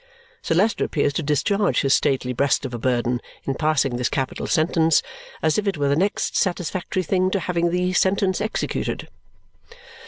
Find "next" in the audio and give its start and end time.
5.95-6.35